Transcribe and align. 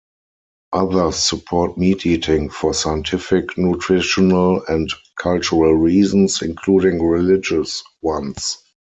Others 0.73 1.17
support 1.17 1.77
meat 1.77 2.07
eating 2.07 2.49
for 2.49 2.73
scientific, 2.73 3.55
nutritional 3.55 4.65
and 4.67 4.89
cultural 5.19 5.75
reasons, 5.75 6.41
including 6.41 7.03
religious 7.03 7.83
ones. 8.01 8.57